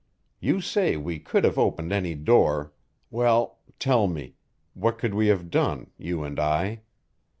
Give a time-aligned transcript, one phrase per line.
[0.39, 2.73] You say we could have opened any door
[3.11, 4.33] well, tell me,
[4.73, 6.81] what could we have done, you and I?"